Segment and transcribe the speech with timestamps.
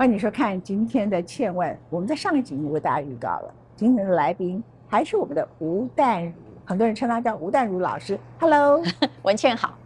[0.00, 1.70] 欢迎收看今天的《倩问》。
[1.90, 6.32] 我们在上一集为大家预告了，今天的来宾还是我们的吴淡如，
[6.64, 8.18] 很多人称他叫吴淡如老师。
[8.38, 8.82] Hello，
[9.24, 9.76] 文倩好。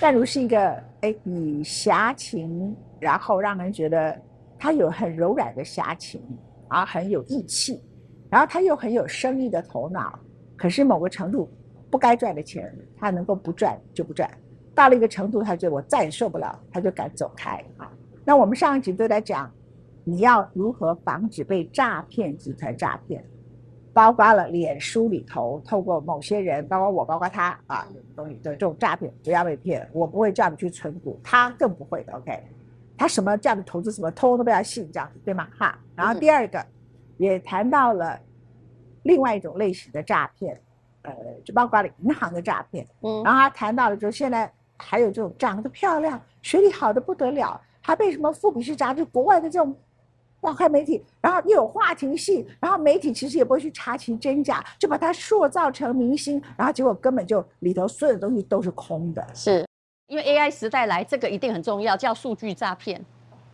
[0.00, 4.16] 淡如是一个哎，以侠情，然后让人觉得
[4.56, 6.22] 他有很柔软的侠情，
[6.68, 7.82] 啊，很有义气，
[8.30, 10.16] 然后他又很有生意的头脑。
[10.56, 11.50] 可是某个程度，
[11.90, 14.30] 不该赚的钱，他能够不赚就不赚。
[14.76, 17.90] 到了一个程度，他觉得我再也受不了，他就敢走开啊。
[18.24, 19.50] 那我们上一集都在讲，
[20.04, 23.24] 你要如何防止被诈骗集团诈骗，
[23.92, 29.88] 包括了脸书里头透过某些人，包括我，包括他啊，东西的这种诈骗，不要被骗。
[29.92, 32.12] 我不会叫你去存股，他更不会的。
[32.12, 32.40] OK，
[32.96, 35.48] 他什么叫你投资什么，通通都不要信，这样子对吗？
[35.58, 35.78] 哈。
[35.96, 36.64] 然后第二个
[37.16, 38.18] 也谈到了
[39.02, 40.60] 另外一种类型的诈骗，
[41.02, 41.12] 呃，
[41.44, 42.86] 就包括了银行的诈骗。
[43.00, 43.22] 嗯。
[43.24, 44.52] 然后他谈到了，就现在。
[44.84, 49.76] 还有这种长得漂亮、学历好的不得了，还被什么《富比士》杂志国外的这种
[50.40, 59.26] 报刊媒体，然后又有话题性，然后媒体其实也不会去查其真假，就把它塑造成明星，然后结果根本就里头所有的东西都是空的。
[59.34, 59.66] 是
[60.08, 63.04] 因为 AI 时代来，这个一定很重要，叫数据诈骗。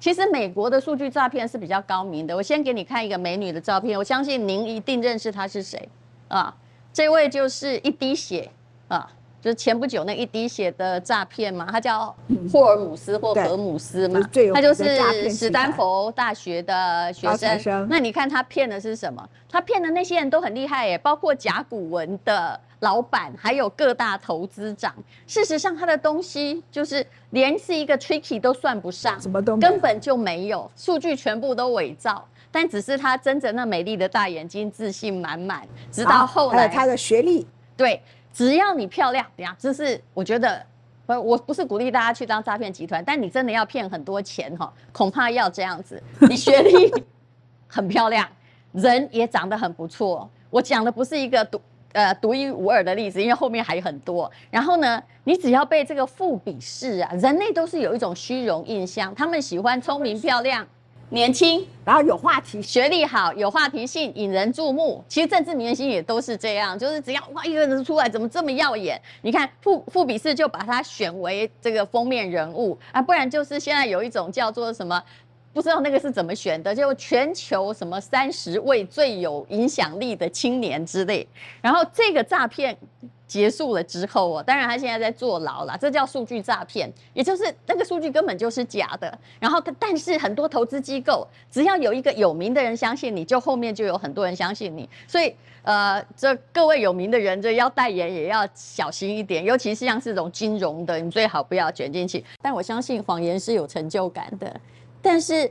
[0.01, 2.37] 其实美国的数据诈骗是比较高明的。
[2.37, 5.89] 我先给你看一个美女的照片，我相信您一定认识她是谁
[6.29, 6.57] 啊？
[6.93, 8.51] 这位就是一滴血
[8.89, 9.11] 啊。
[9.41, 12.15] 就是前不久那一滴血的诈骗嘛，他叫
[12.53, 14.21] 霍尔姆斯或荷姆斯嘛，
[14.53, 17.87] 他就是史丹佛大学的学生。
[17.89, 19.27] 那你看他骗的是什么？
[19.49, 24.93] 他骗的那些人都很厉害耶，包括甲骨文的老板，还有各大投资长。
[25.27, 32.27] 事实上，他的东西就是连是一个 tricky 都算不上，什么都根本就没有，数据全部都伪造。
[32.51, 35.63] 但只是他睁着那美丽的大眼睛，自信满满。
[35.93, 38.03] 直到后来，他的学历对。
[38.39, 40.65] 只要你漂亮，等下，这是我觉得，
[41.07, 46.01] 我我不是鼓励大家去当诈骗集团，但你真的要骗很多钱哈，恐怕要这样子。
[46.31, 46.89] 你学历
[47.67, 48.29] 很漂亮，
[48.71, 50.31] 人也长得很不错。
[50.51, 54.31] 我讲的不是一个独呃独一无二的例子，因为后面还有很多。
[54.53, 60.65] 然后呢，你只要被这个富比士啊，人类都是有一种虚荣印象，他们喜欢聪明漂亮。
[61.11, 65.03] 年轻，然后有话题，学历好，有话题性，引人注目。
[65.09, 69.01] 其实政治明星也都是这样，就是只要哇一个人出来，怎么这么耀眼？
[69.23, 75.03] 你看富富比士就把他选为这个封面人物啊，不然就是现在有一种叫做什么，
[75.59, 81.27] 不知道那个是怎么选的，就全球什么三十位最有影响力的青年之类。
[81.61, 82.79] 然后这个诈骗。
[83.27, 89.19] 结束了之后哦，当然他现在在坐牢了，这叫数据诈骗，也就是那个数据根本就是假的。
[89.39, 94.89] 然后，但是很多投资机构只要有一个有名的人相信你，就后面就有很多人相信你。
[95.07, 95.31] 所以，
[95.61, 102.25] 呃，这各位有名的人，这要代言也要小心一点，尤其是像这种金融的，你最好不要卷进去。
[102.41, 104.59] 但我相信谎言是有成就感的，
[105.01, 105.51] 但是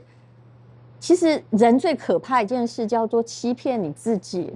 [1.00, 4.54] 其实人最可怕一件事叫做欺骗你自己。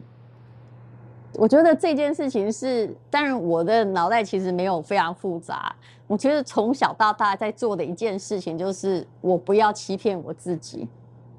[1.35, 5.75] 我觉得这件事情是，当然我的脑袋其实没有非常复杂。
[6.07, 10.87] 我觉得从小到大在做的一件事情就是，我不要欺骗我自己，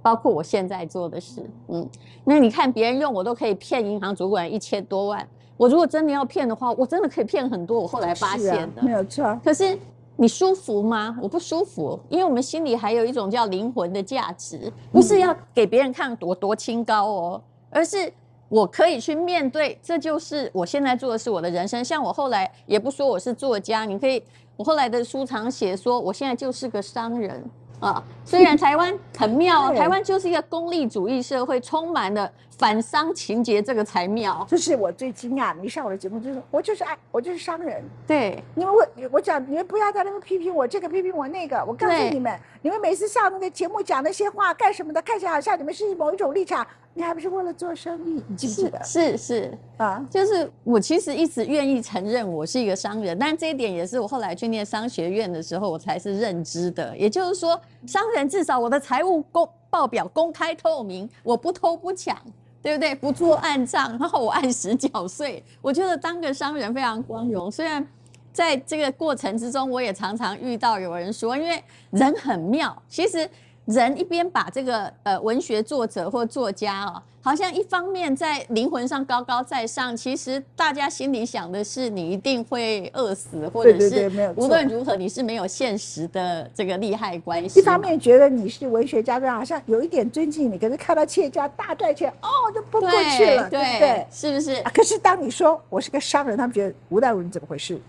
[0.01, 1.47] 包括我现在做的事。
[1.67, 1.87] 嗯，
[2.23, 5.27] 那你看别人用我都可以骗银行主管一千多万，
[5.57, 7.79] 我如果真的要骗的话，我真的可以骗很多。
[7.79, 9.39] 我后来发现的，没有错。
[9.43, 9.77] 可是
[10.15, 11.17] 你舒服吗？
[11.21, 18.11] 我不舒服，因为我们心里还有一种叫灵魂的价值，不是要给别人看多多清高哦，而是。
[18.49, 21.83] 我可以去面对，这就是我现在做的是我的人生。
[21.83, 24.21] 像我后来也不说我是作家，你可以，
[24.55, 27.43] 我后来的书常写说，我现在就是个商人。
[27.79, 32.31] 啊，虽然 台湾很妙，台湾就是一个功利主义社会，充满了
[32.63, 34.47] 反商情节，这个才妙。
[34.49, 35.53] 这是我最惊讶。
[35.61, 37.83] 你上我的节目就是，我就是爱，我就是商人。
[38.07, 41.61] 对，你们我我讲，你们不要在那边批评我这个批评我那个。
[41.67, 45.01] 我告诉你们，你们每次上那个节目讲那些话干什么的？
[45.01, 46.65] 看起来好像你们是某一种立场。
[46.95, 48.23] 你还不是为了做生意？
[48.27, 48.81] 你记不记得？
[48.81, 56.95] 是是啊，就是我其实一直愿意承认我是一个商人，但这一点也是我后来去念商学院的时候我才是认知的。
[56.95, 62.15] 也就是说，商人至少我的财务公报表公开透明，我不偷不抢，
[62.63, 62.95] 对不对？
[62.95, 65.43] 不做暗账，然后我按时缴税。
[65.61, 67.51] 我觉得当个商人非常光荣。
[67.51, 67.85] 虽然
[68.31, 73.29] 在这个过程之中，我也常常遇到有人说，因为人很妙，其实。
[73.65, 87.57] 人一边把这个呃文学作者或作家哦，好像一方面在灵魂上高高在上，其实大家心里想的是你一定会饿死，或者是无论如何你是没有现实的这个利害关系。
[87.57, 94.07] 一方面觉得你是文学家，好像有一点尊敬你，可是看到企业家大赚钱，哦，就不过去了，对不对？
[94.11, 94.61] 是不是？
[94.73, 97.79] 可是当你说我是个商人，他们觉得吴大如你怎么回事？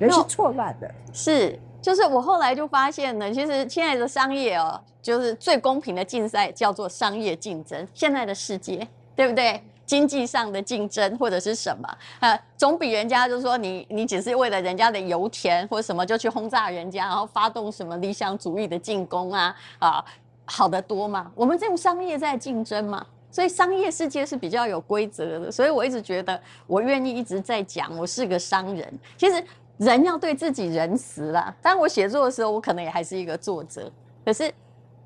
[0.00, 0.90] 人是错乱的。
[1.12, 1.56] 是。
[1.80, 7.86] 就是我后来就发现呢，其实现在的商业哦，就是最公平的竞赛叫做商业竞争。
[7.92, 9.62] 现在的世界，对不对？
[9.84, 11.86] 经济上的竞争或者是什么
[12.18, 20.02] 啊，总比人家就是说你你只是为了人家的油田或者什么就去轰炸人家，然后发动什么理想主义的进攻啊啊
[20.46, 21.30] 好得多嘛。
[21.34, 25.52] 我们这种商业在竞争嘛，所以商业世界是比较有规则的。
[25.52, 28.98] 所以我一直觉得我愿意一直在讲，我是个商人。
[29.18, 29.44] 其实。
[29.78, 31.52] 人要对自己仁慈啦。
[31.60, 33.90] 当，我写作的时候，我可能也还是一个作者。
[34.24, 34.48] 可是，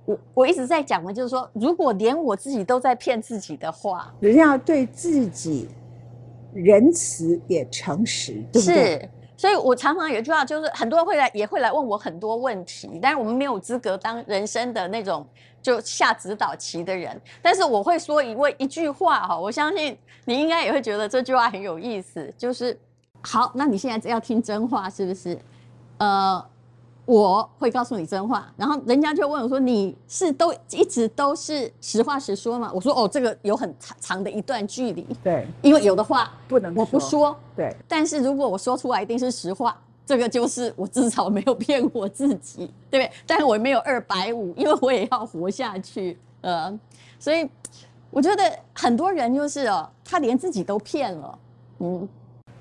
[0.08, 5.68] 我我一直在讲的，就是说，如果连我自己都在骗自己的话，人要对自己
[6.54, 9.00] 仁慈也诚实，对不对？
[9.00, 9.08] 是。
[9.36, 15.24] 所以我常常有一句话，就是很多人会来，也会来问我很多问题，但是我们没有资格当人生的那种
[15.60, 17.20] 就下指导棋的人。
[17.42, 22.76] 但是我会说一位一句话哈，我相信你应该也会觉得这句话很有意思，就是。
[23.20, 25.36] 好，那你现在要听真话是不是？
[25.98, 26.42] 呃，
[27.08, 37.34] 我会告诉你真话，然后人家就问我说：“你是都一直都是实话实说吗？”我说：“哦，这个有很长长的一段距离。”对，因为有的话不能我不说。
[37.56, 39.74] 对，但是如果我说出来一定是实话，
[40.04, 43.10] 这个就是我至少没有骗我自己， 对不对？
[43.26, 46.18] 但是我没有二百五，因为我也要活下去。
[46.42, 46.78] 呃，
[47.18, 47.48] 所以
[48.10, 48.42] 我觉得
[48.74, 51.38] 很多人就是哦，他连自己都骗了，
[51.78, 52.06] 嗯。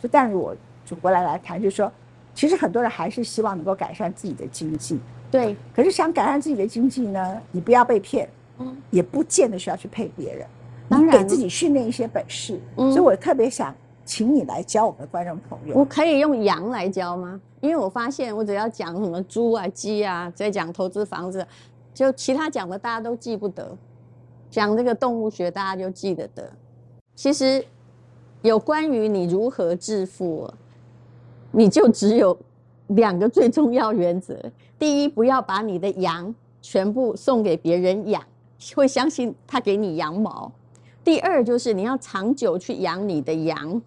[0.02, 0.56] 就但是我
[0.86, 1.92] 主过来来谈，就是说，
[2.38, 5.00] 其实很多人还是希望能够改善自己的经济。
[5.32, 5.58] 对。
[5.76, 8.30] 可是想改善自己的经济呢，你不要被骗，
[8.60, 10.46] 嗯，也不见得需要去配别人。
[10.88, 11.18] 当然。
[11.18, 12.62] 给自己训练一些本事。
[12.76, 12.92] 嗯。
[12.92, 13.74] 所以我特别想
[14.06, 15.76] 请你来教我们的观众朋友。
[15.76, 17.42] 我可以用羊来教吗？
[17.60, 21.44] 因为我发现我只要讲什么猪啊、鸡啊，再讲投资房子，
[21.92, 23.76] 就其他讲的大家都记不得。
[24.52, 26.48] 讲这个动物学，大家就记得得。
[27.16, 27.66] 其实。
[28.44, 30.48] 有关于你如何致富，
[31.52, 32.38] 你就只有
[32.88, 34.36] 两个最重要原则：
[34.78, 38.24] 第一，不要把你的羊全部送给别人养，
[38.76, 40.52] 会相信他给你羊毛；
[41.04, 43.82] 第二，就是你要长久去养你的羊。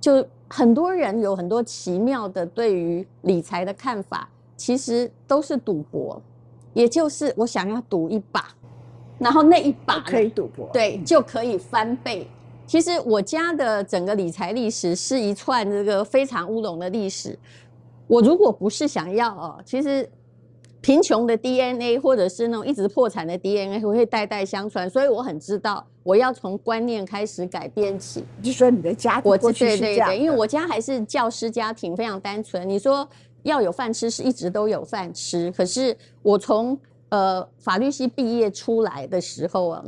[0.00, 6.20] 就很多人有很多奇妙的对于理财的看法，其实都是赌博，
[6.74, 8.48] 也就是我想要赌一把，
[9.18, 12.26] 然后那一把可以赌博，对，就可以翻倍。
[12.66, 17.38] 其实我家的整个理财历史是一串这个非常乌龙的历史。
[18.06, 20.08] 我如果不是想要哦，其实
[20.80, 28.24] 贫穷的 DNA 或者是那种一直破产的 DNA 会代代相传，所以我很知道我要从观念开始改变起。
[28.42, 32.68] 就说你的家庭过去是这样，因为我家还是教师家庭，非常单纯。
[32.68, 33.06] 你说
[33.42, 35.50] 要有饭吃，是一直都有饭吃。
[35.52, 36.78] 可是我从
[37.10, 39.84] 呃法律系毕业出来的时候啊，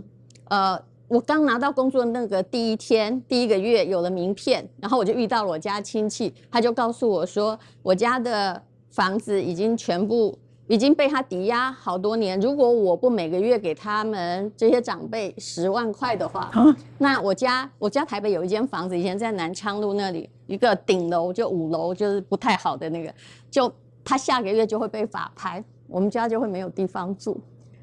[0.49, 0.83] 呃。
[1.07, 8.61] 我刚拿到工作那个第一天，第一个月有了名片，然后我就遇到了我家亲戚，他就告诉我说，我家的
[8.91, 10.37] 房子已经全部
[10.67, 16.51] 已经被他抵押好多年，如果我不每个月给他们这些长辈十万块的话，
[16.97, 23.15] 那我家我家台北有一间房子，以前在南昌路那里一个顶楼就五楼，就是不太好的那个，
[23.51, 23.71] 就
[24.03, 27.39] 他下个月就会被法拍，我们家就会没有地方住。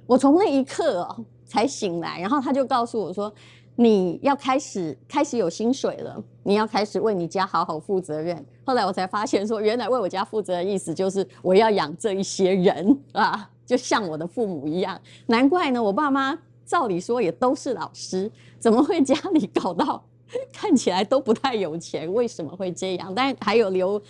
[0.07, 1.23] 我从那一刻哦。
[1.51, 3.31] 才醒来，然后他就告诉我说
[3.75, 14.97] ：“你要开始开始有薪水了，你要开始为你家好好负责任。”后来我才发现，说原来为我家负责的意思就是我要养这一些人啊，就像我的父母一样。
[15.26, 20.02] 难怪呢，我爸妈照理说也都是老师，怎么会家里搞到
[20.54, 22.09] 看起来都不太有钱？
[22.14, 23.14] 为什么会这样？
[23.14, 24.02] 但还有留。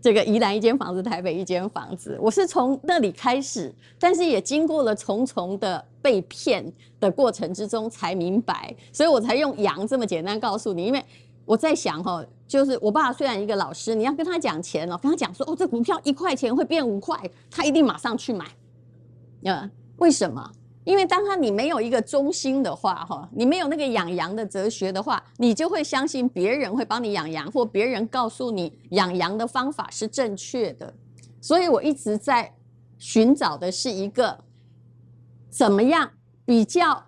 [0.00, 6.64] 这个宜兰一间房子，台北一间房子，我是从那里开始，但是也经过了重重的被骗
[7.00, 10.86] 的过程之中才明白，所以我才用羊这么简单告诉你。
[10.86, 11.04] 因为
[11.44, 17.18] 我在想哈，就是我爸虽然一个老师，你要跟他讲钱哦，跟他讲说哦，这股票一块钱会变五块，
[17.50, 18.46] 他一定马上去买。
[19.42, 20.48] 呃，为什么？
[20.88, 30.90] 因为当他你没有一个中心的话，哈，你没有那个养羊的哲学的话，你就会相信别人会帮你养羊，或别人告诉你养羊的方法是正确的。
[31.42, 32.50] 所以我一直在
[32.96, 34.42] 寻找的是一个
[35.50, 36.10] 怎么样
[36.46, 37.04] 比较。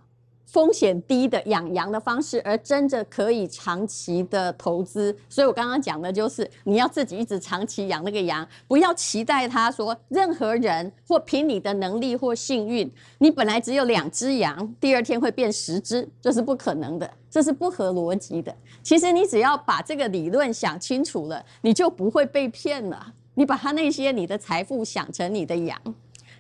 [0.53, 5.17] 风险低的养羊的方式，而真的可以长期的投资。
[5.29, 18.53] 所以我刚刚讲的就是，你要自己一直长期养那个羊，不要期待他说任何人或凭你的能力或幸运，你本来只有两只羊，第二天会变十只，这是不可能的，这是不合逻辑的。
[18.83, 23.15] 其实你只要把这个理论想清楚了，你就不会被骗了。
[23.35, 25.81] 你把他那些你的财富想成你的羊。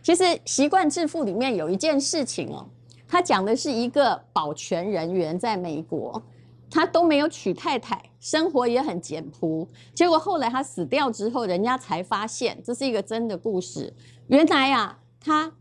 [0.02, 2.66] 其实《习惯致富》里面有一件事情哦。
[3.10, 6.22] 他讲的是一个保全人员在美国，
[6.70, 9.66] 他都没有娶太太，生活也很简朴。
[9.92, 13.92] 结果后来他死掉之后，人家才发现这是一个真的故事。
[14.28, 15.52] 原来啊，他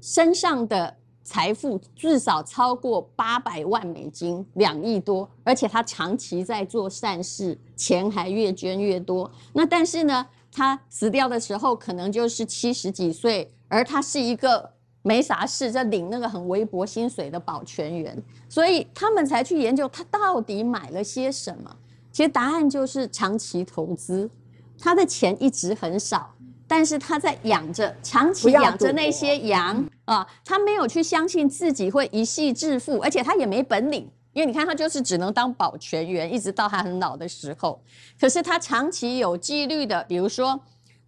[0.00, 9.30] 身上的财富至少超过八百万美金，两亿多，而且他长期在做善事，钱还越捐越多。
[9.52, 14.72] 那但是呢，他死掉的时候可能就是七十几岁，而他是一个。
[15.02, 18.16] 没啥事，在领那个很微薄薪水的保全员，
[18.48, 21.76] 所以他们才去研究他到底买了些什么。
[22.12, 24.30] 其实答案就是长期投资，
[24.78, 26.32] 他的钱一直很少，
[26.68, 37.80] 但是他在养着，长期养着那些羊啊，他没有去相信自己会一夕致富，而且他也没本领，因为你看他就是只能当保全员，一直到他很老的时候。
[38.20, 40.60] 可是他长期有纪律的，比如说。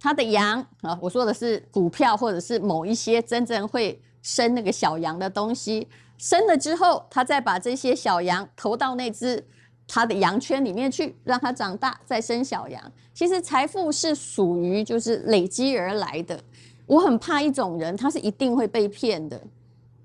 [0.05, 5.87] 他的羊啊，我说的是股票或者是某一些真正会生那个小羊的东西，
[6.19, 9.43] 生了之后，他再把这些小羊投到那只
[9.87, 12.79] 他的羊圈里面去，让它长大，再生小羊。
[13.15, 16.39] 其实财富是属于就是累积而来的。
[16.85, 19.41] 我很怕一种人，他是一定会被骗的。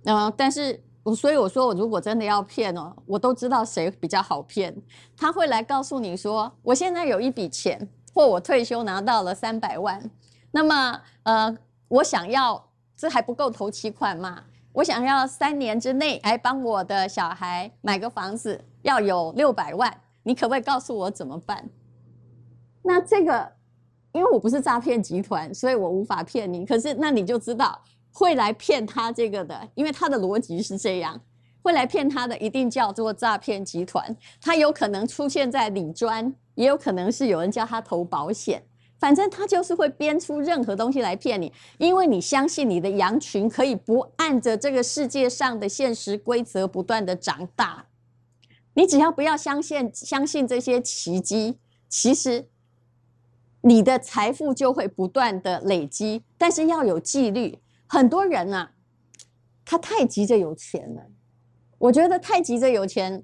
[0.04, 4.74] 嗯，但是我所以我说，我如果真的要骗哦，我都知道谁比较好骗。
[5.14, 7.86] 他会来告诉你说，我现在有一笔钱。
[8.12, 10.10] 或我退休拿到了三百万，
[10.50, 11.56] 那么呃，
[11.88, 14.44] 我想要这还不够投期款嘛？
[14.72, 21.68] 我想要三年之内来帮我的小孩买个房子，要有六百万，你可不可以告诉我怎么办？
[22.82, 23.52] 那这个，
[24.12, 26.64] 因为我不是诈骗集团，所以我无法骗你。
[26.64, 27.78] 可是那你就知道
[28.12, 31.20] 会来骗他这个的，因为他的逻辑是这样，
[31.62, 36.34] 会来骗他的一定叫做诈骗集团，他有可能出现在理专。
[36.56, 38.62] 也有可能是有人叫他投保险，
[38.98, 47.86] 反正他就是会编出任何东西来骗你，因为你相信你的羊群可以不按着这个世界上的现实规则不断的长大，
[48.74, 51.56] 你只要不要相信相信这些奇迹，
[51.88, 52.46] 其实
[53.62, 57.58] 你的财富就会不断的累积，但是要有纪律。
[57.86, 58.72] 很多人啊，
[59.64, 61.06] 他太急着有钱了，
[61.80, 63.20] 我觉得太急着有钱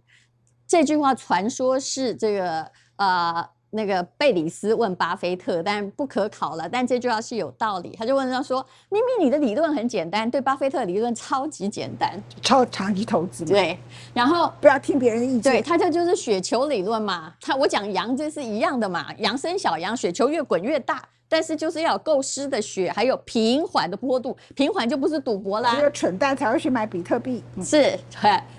[0.66, 2.68] 这句话传说是这个。
[2.98, 6.66] 呃，那个贝里斯问巴菲特，但不可考了。
[6.66, 13.78] 但这句话是有道理，他就问他说：“明明你的理论很简单，对巴菲特理论超级简单，超长期投资。”对，
[14.14, 15.42] 然后不要听别人的意见。
[15.42, 17.34] 对，他这就是雪球理论嘛。
[17.38, 21.06] 他我讲羊这是一样的嘛，羊生小羊，雪球越滚越大。
[21.28, 25.74] 但是就是要有够湿的雪，还有平缓的坡度，平缓就不是赌博啦。
[25.74, 27.42] 只有蠢蛋才会去买比特币。
[27.62, 27.98] 是，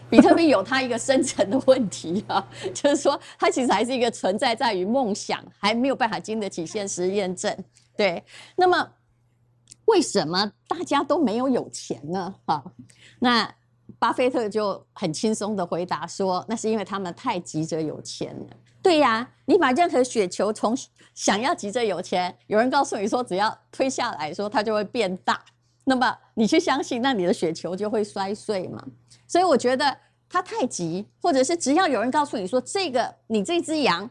[0.09, 7.55] 比特币有它一个深层的问题啊， 就是说它其实还是一个存在在于梦想，还没有办法经得起现实验证。
[7.95, 8.23] 对，
[8.55, 8.91] 那么
[9.85, 12.35] 为什么大家都没有有钱呢？
[12.45, 12.63] 哈，
[13.19, 13.49] 那
[13.97, 18.45] 巴菲特就很轻松的回答说，那是因为他们太急着有钱了。
[18.87, 20.73] 对呀，你把任何雪球从
[21.13, 25.43] 想要急着有钱，有人告诉你说只要推下来说它就会变大，
[25.83, 28.81] 那么你去相信，那你的雪球就会摔碎嘛。
[29.27, 29.97] 所以我觉得
[30.29, 34.09] 他太急，或者是只要有人告诉你说这个你这只羊，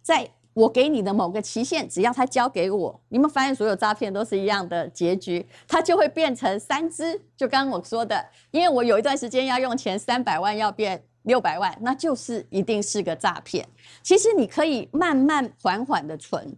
[0.00, 7.20] 在我给你的某个期限，只要他交给我，你们发现所有诈骗都是一样的结局，它就会变成三只。
[7.36, 11.04] 就刚刚我说的，因为我有一段时间要用钱三百万要变。
[11.24, 13.68] 六百万，那就是一定是个诈骗。
[14.02, 16.56] 其实你可以慢慢缓缓的存。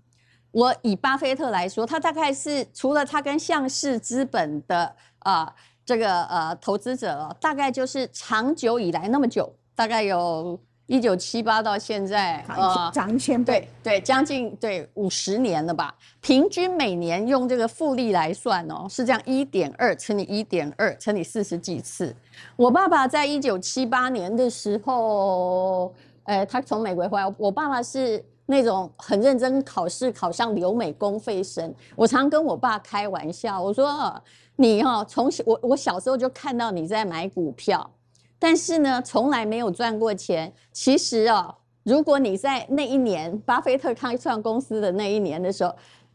[0.53, 5.53] 我以巴菲特来说，他大概是除了他跟向氏资本的啊
[5.85, 10.61] 这个呃投资者，大概就是长久以来那么久，大概有。
[10.87, 15.93] 一九七八到现在，呃，涨一千倍，对对，将近对五十年了吧？
[16.21, 22.15] 平均每年用这个复利来算哦，是这样一点二乘以一点二乘以四十几次。
[22.55, 31.75] 我爸爸在一九七八年的时候，呃，他从美国回来，我爸爸是那种很认真考试考上留美公费生。
[31.97, 34.23] 我常跟我爸开玩笑，我说
[34.55, 37.91] 你哈，从小我我小时候就看到你在买股票。
[38.39, 40.53] 但是呢，从来没有赚过钱。
[40.73, 45.75] 其实哦，如果你在那一年巴菲特开创公司的那一年的时候，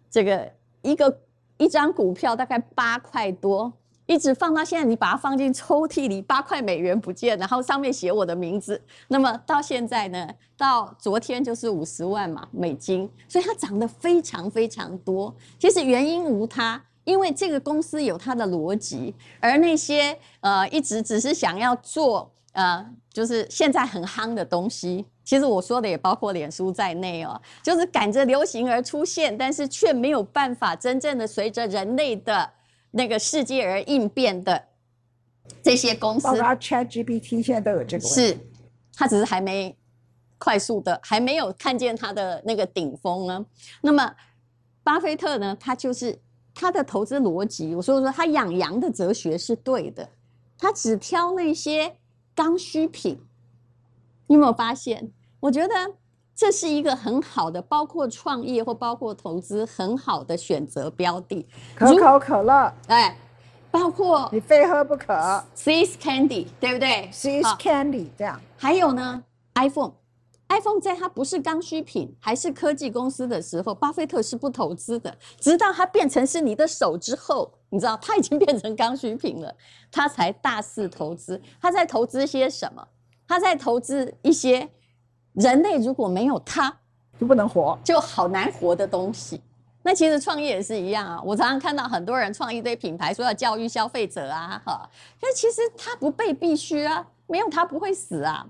[0.10, 0.52] 这个
[0.82, 1.20] 一个
[1.58, 3.72] 一张股票大概八块多，
[4.06, 8.82] 一直放到现在，你把它放进抽屉里，八块美元不见，然后上面写我的名字。
[9.08, 15.34] 那么到现在呢，到昨天就是五十万嘛美金，所以它涨得非常非常多。
[15.58, 16.84] 其实原因无他。
[17.04, 32.50] 因为这个公司有它的逻辑，而那些呃一直只是想要做呃就是现在很夯的东西，其实我说的也包括脸书在内哦，就是赶着流行而出现，但是却没有办法真正的随着人类的
[32.92, 34.64] 那个世界而应变的
[35.64, 36.28] 这些公司。
[36.28, 38.08] 包括 ChatGPT 现在都有这个。
[38.08, 38.38] 是，
[38.96, 39.76] 它只是还没
[40.38, 43.46] 快速的，还没有看见它的那个顶峰呢。
[43.82, 44.14] 那么，
[44.84, 46.18] 巴菲特呢，他就是
[46.54, 50.08] 他的投资逻辑，我说说他养羊的哲学是对的，
[50.58, 51.96] 他只挑那些
[52.36, 53.20] 刚需品。
[54.28, 55.12] 你有没有发现？
[55.40, 55.74] 我觉得
[56.36, 61.48] 这是一个很好的，包括创业或包括投资很好的选择标的。
[61.76, 63.18] 可口可乐，哎，
[63.70, 65.14] 包括你非喝不可。
[65.56, 68.40] Seas Candy，对不对？Seas Candy 这样。
[68.58, 69.24] 还有呢
[69.56, 69.94] ，iPhone。
[70.52, 75.18] iPhone 在它不是刚需品，还是科技公司的时候，巴菲特是不投资的。
[75.40, 79.56] 直到它变成是你的手之后，你知道它已经变成刚需品了，
[79.90, 81.42] 他才大肆投资。
[81.62, 82.86] 他在投资些什么？
[83.26, 84.68] 他在投资一些
[85.32, 86.70] 人类如果没有它
[87.18, 89.40] 就不能活，就好难活的东西。
[89.84, 91.22] 那其实创业也是一样啊。
[91.24, 98.46] 我常常看到很多人创一堆品牌，说要教育消费者啊，哈，但其实它不被必须啊，没有它不会死啊。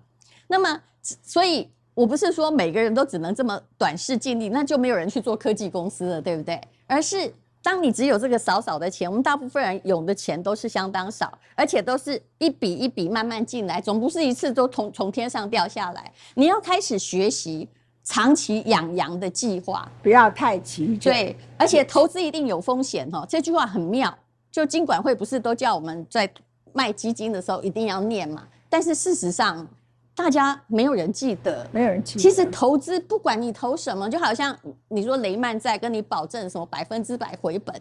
[0.48, 1.70] 那么，所以。
[2.02, 6.60] 我不是说每个人都只能这么短视尽力，那就没有人去做科技公司了，对不对？
[6.88, 7.32] 而是
[7.62, 16.12] 当你只有这个少少的钱，我们大部分人有的钱都是相当少，而且都是一笔一笔慢慢进来，总不是一次都从从天上掉下来。
[16.34, 17.70] 你要开始学习
[18.04, 20.98] 长期养羊的计划，不要太急。
[20.98, 24.12] 对，而且投资一定有风险哈，这句话很妙。
[24.52, 26.28] 就金管会不是都叫我们在
[26.74, 28.48] 卖基金的时候一定要念嘛？
[28.68, 29.68] 但是事实上。
[30.14, 32.20] 大家没有人记得，没有人记。
[32.20, 34.56] 其实投资不管你投什么，就好像
[34.90, 37.74] 你说雷曼在跟你保证什么百分之百回本，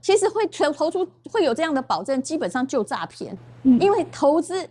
[0.00, 3.36] 其实会投投出会有这样的保证，基本上就诈骗。
[3.62, 4.68] 因为投资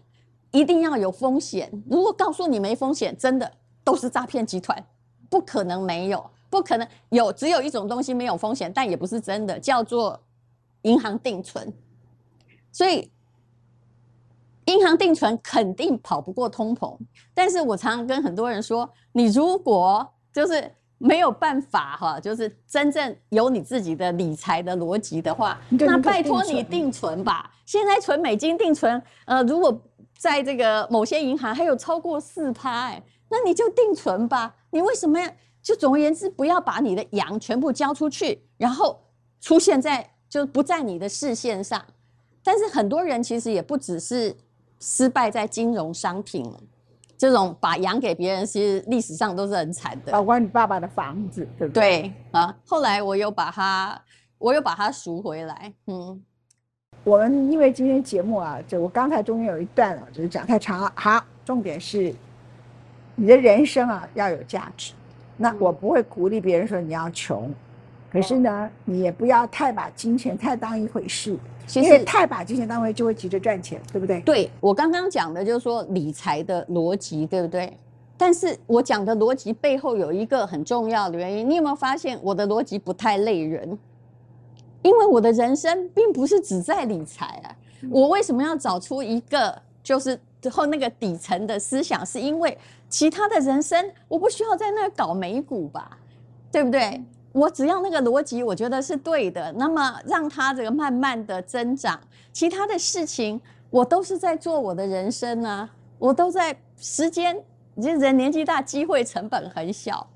[0.51, 3.49] 一定要有风险，如果告诉你没风险，真的
[3.83, 4.83] 都是诈骗集团，
[5.29, 10.19] 不可能没有，不可能有，只有一种东西没有风险，但也不是真的，叫做
[10.81, 11.71] 银行定存。
[12.71, 13.12] 所以。
[14.65, 16.97] 银行定存肯定跑不过通膨，
[17.33, 27.51] 但是我常常跟很多人说，你如果就是没有办法哈，就是真正有你自己的理财的逻辑的话，那拜托你定存吧。
[27.65, 29.77] 现在存美金定存，呃，如果
[30.17, 34.55] 在这个某些银行还有超过四趴，哎，那你就定存吧。
[34.71, 35.29] 你为什么要？
[35.61, 38.99] 就总而言之，不要把你的羊全部交出去，然后
[39.41, 41.83] 出现在就不在你的视线上。
[42.43, 44.33] 但是很多人其实也不只是。
[44.85, 46.59] 失败在金融商品了，
[47.17, 50.11] 这种把羊给别人，其实历史上都是很惨的。
[50.11, 52.01] 包括你爸爸的房子，对不对？
[52.01, 53.97] 对啊，后来我又把它，
[54.37, 55.73] 我又把它赎回来。
[55.87, 56.21] 嗯，
[57.05, 60.91] 我们因为今天节目啊，就我刚才中间有一段啊，就是讲太长了。
[60.95, 62.13] 好，重点是
[63.15, 64.91] 你的人生啊要有价值。
[65.37, 67.49] 那我不会鼓励别人说你要穷，
[68.11, 71.39] 可是呢，你也不要太把金钱太当一回事。
[71.65, 74.21] 其实太把金钱当回就会急着赚钱，对不对？
[74.21, 77.77] 对我刚刚讲的就是说理财的逻辑，对不对？
[78.15, 83.77] 但是我讲的逻辑背后有一个很重要的原因，你有没有发现我的逻辑不太累人？
[84.81, 87.55] 因为我的人生并不是只在理财啊。
[87.89, 90.19] 我为什么要找出一个就是
[90.51, 92.05] 后那个底层的思想？
[92.05, 92.57] 是因为
[92.89, 95.97] 其他的人生我不需要在那搞美股吧？
[96.51, 97.03] 对不对？
[97.33, 99.51] 我只要那个逻辑，我觉得是对的。
[99.53, 101.99] 那么让它这个慢慢的增长，
[102.31, 103.41] 其他的事情
[103.71, 105.67] 我都是在做我的人生啊，
[105.97, 107.35] 我都在时间，
[107.75, 110.07] 其实人年纪大，机会成本很小，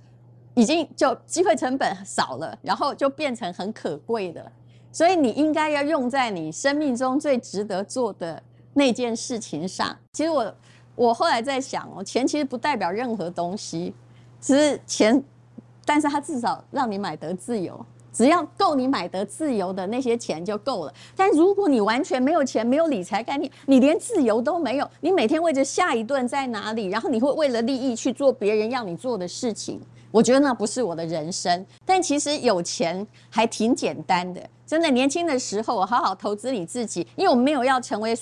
[0.53, 4.51] 已经就机会成本少了，然后就变成很可贵的。
[4.91, 8.41] 所以你应该要用在你生命中最值得做的
[8.73, 9.97] 那件事情上。
[10.13, 10.55] 其实我
[10.93, 13.95] 我后来在想哦，钱其实不代表任何东西，
[14.39, 15.23] 只是钱。
[15.87, 17.73] 但是它至少让你买得自由，
[18.11, 20.93] 只要够你买得自由的那些钱就够了。
[21.15, 29.79] 但如果你完全没有钱，没有理财概念，你连自由都没有，你每天为着下一顿在哪里，然后你会为了利益去做别人要你做的事情，
[30.11, 31.65] 我觉得那不是我的人生。
[31.85, 38.13] 但其实有钱还挺简单的，真的年轻的时候我好好投资你自己，因为我没有要成为。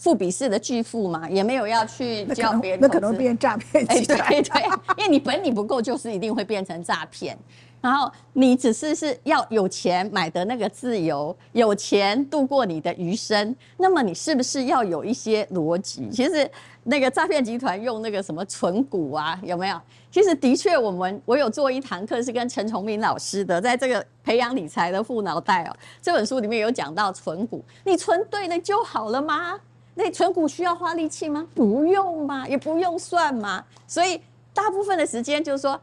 [0.00, 4.18] 富比式的巨富嘛，也没有要去教别人，那可能变诈骗集团。
[4.30, 4.62] 对对，
[4.96, 7.36] 因为你本领不够，就是一定会变成诈骗。
[7.82, 16.08] 然后你只是是要有钱买的那个自由，有钱度过你的余生，那么你是不是要有一些逻辑？
[16.10, 16.50] 其实
[16.84, 19.78] 那个诈骗集团用那个什么存股啊，有没有？
[20.10, 29.60] 其实的确，我们我有做一堂课是跟陈崇明老师的，在这个培养理财的富脑袋哦这本书里面有讲到存股，你存对了就好了吗？
[30.02, 31.46] 那存股需要花力气吗？
[31.54, 33.62] 不用嘛，也不用算嘛。
[33.86, 34.18] 所以
[34.54, 35.78] 大部分的时间就是说，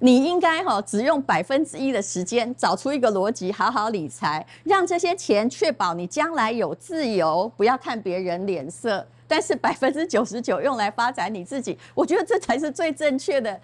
[0.00, 9.06] 你应该哈只用百分之一的时间找出一个逻辑，好好理财，让这些钱确保你将来有自由，不要看别人脸色。
[9.26, 13.58] 但是百分之九十九用来发展你自己，我觉得这才是最正确的。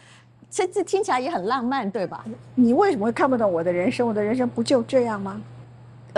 [0.50, 2.24] 这这听起来也很浪漫，对吧？
[2.54, 4.08] 你为什么会看不懂我的人生？
[4.08, 5.38] 我的人生不就这样吗？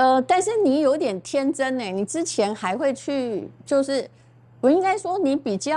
[0.01, 1.85] 呃，但是你有点天真呢。
[1.85, 4.09] 你之前还会去，就是
[4.63, 5.77] 我应该说，你比较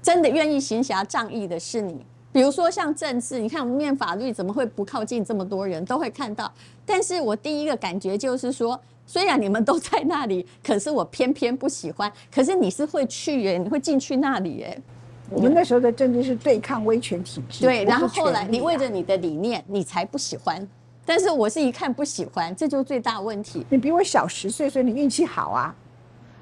[0.00, 2.02] 真的愿意行侠仗义的是你。
[2.32, 6.50] 比如说像政治，你看我们念法律，怎么会不靠近这么多人都会看到？
[6.86, 12.10] 但是我第一个感觉就是说，虽然你们都在那里，可是我偏偏不喜欢。
[12.34, 14.82] 可是你是会去耶，你会进去那里耶。
[15.28, 17.84] 我们那时候的政治是对抗威权体制，对。
[17.84, 20.66] 然后后来你为着你的理念，你才不喜欢。
[21.04, 23.66] 但是我是一看不喜欢，这就是最大问题。
[23.68, 25.74] 你比我小十岁，所以你运气好啊。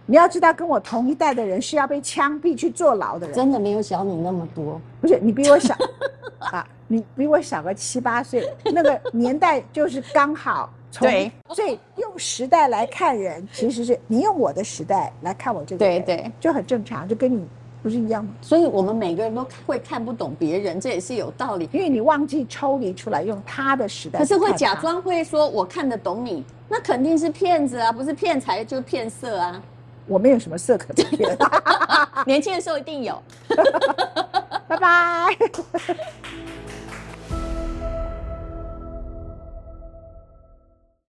[0.06, 3.36] 你要知道，跟我同一代的人是要被枪毙去坐牢的人。
[3.36, 5.74] 真的没有小你那么多，不是你比我小
[6.40, 10.68] 啊，你比我小个七八岁，那个年代就是刚好。
[10.98, 17.46] 对，所以用时代来看人，其实是你用我的时代来看我这个，对对，就很正常，就跟你。
[17.82, 18.30] 不是一样吗？
[18.40, 21.68] 所以我们每个人都会看不懂别人，这也是有道理。
[21.72, 24.18] 因为你忘记抽离出来，用他的时代。
[24.18, 27.90] 可是会假装会说我看得懂你，那肯定是骗子啊！
[27.90, 29.62] 不是骗财就骗色啊！
[30.06, 31.38] 我没有什么色可骗，
[32.26, 33.22] 年轻的时候一定有。
[34.66, 35.36] 拜拜。